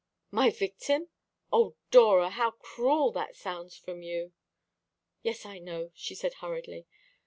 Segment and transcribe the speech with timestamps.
[0.31, 1.09] "My victim?
[1.53, 4.33] O Dora, how cruel that sounds from you!"
[5.21, 6.87] "Yes, I know," she said hurriedly.